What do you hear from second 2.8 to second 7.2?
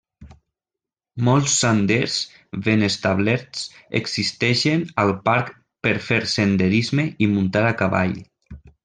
establerts existeixen al parc per fer senderisme